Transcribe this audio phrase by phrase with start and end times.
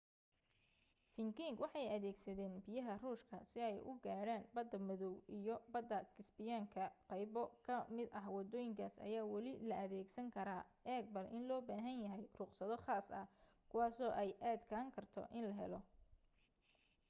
[1.17, 7.43] vikings waxay adeegsadeen biyaha ruushka si ay u gaadhaan badda madaw iyo badda kasbiyaanka qaybo
[7.65, 12.23] ka mid ah waddooyinkaas ayaa weli la adeegsan karaa eeg bal in loo baahan yahay
[12.39, 13.27] ruqsado khaas ah
[13.69, 15.79] kuwaaso ay adkaan karto in la helo